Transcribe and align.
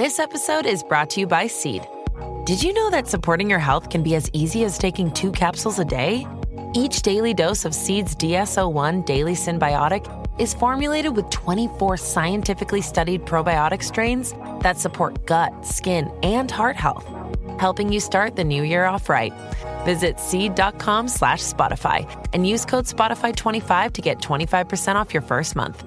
This 0.00 0.18
episode 0.18 0.64
is 0.64 0.82
brought 0.82 1.10
to 1.10 1.20
you 1.20 1.26
by 1.26 1.46
Seed. 1.46 1.86
Did 2.46 2.62
you 2.62 2.72
know 2.72 2.88
that 2.88 3.06
supporting 3.06 3.50
your 3.50 3.58
health 3.58 3.90
can 3.90 4.02
be 4.02 4.14
as 4.14 4.30
easy 4.32 4.64
as 4.64 4.78
taking 4.78 5.10
two 5.10 5.30
capsules 5.30 5.78
a 5.78 5.84
day? 5.84 6.26
Each 6.74 7.02
daily 7.02 7.34
dose 7.34 7.66
of 7.66 7.74
Seed's 7.74 8.14
DS-01 8.14 9.04
Daily 9.04 9.34
Synbiotic 9.34 10.08
is 10.40 10.54
formulated 10.54 11.14
with 11.14 11.28
24 11.28 11.98
scientifically 11.98 12.80
studied 12.80 13.26
probiotic 13.26 13.82
strains 13.82 14.32
that 14.60 14.78
support 14.78 15.26
gut, 15.26 15.52
skin, 15.66 16.10
and 16.22 16.50
heart 16.50 16.76
health, 16.76 17.06
helping 17.58 17.92
you 17.92 18.00
start 18.00 18.36
the 18.36 18.44
new 18.44 18.62
year 18.62 18.86
off 18.86 19.10
right. 19.10 19.34
Visit 19.84 20.18
seed.com 20.18 21.08
slash 21.08 21.42
Spotify 21.42 22.08
and 22.32 22.48
use 22.48 22.64
code 22.64 22.86
Spotify25 22.86 23.92
to 23.92 24.00
get 24.00 24.18
25% 24.20 24.94
off 24.94 25.12
your 25.12 25.22
first 25.22 25.54
month. 25.54 25.84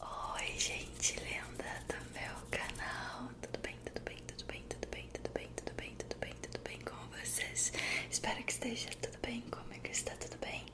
Oh, 0.00 0.36
Oi, 0.36 0.46
gente 0.56 1.16
Espero 8.16 8.42
que 8.44 8.52
esteja 8.52 8.88
tudo 9.02 9.18
bem, 9.20 9.42
comigo 9.50 9.86
está 9.92 10.12
tudo 10.16 10.38
bem. 10.40 10.64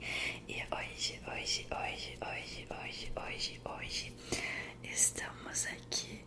E 0.49 0.63
hoje, 0.73 1.21
hoje, 1.27 1.67
hoje, 1.73 2.17
hoje, 2.23 2.69
hoje, 2.71 3.13
hoje, 3.17 3.61
hoje, 3.65 4.13
estamos 4.85 5.67
aqui 5.67 6.22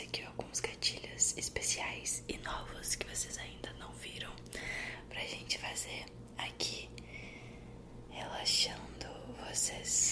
aqui 0.00 0.22
alguns 0.24 0.60
gatilhos 0.60 1.36
especiais 1.36 2.22
e 2.28 2.38
novos 2.38 2.94
que 2.94 3.06
vocês 3.06 3.36
ainda 3.38 3.72
não 3.78 3.90
viram 3.92 4.32
pra 5.08 5.20
gente 5.20 5.58
fazer 5.58 6.04
aqui 6.36 6.88
relaxando 8.10 9.08
vocês. 9.48 10.07